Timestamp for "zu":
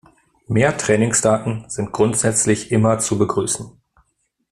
2.97-3.19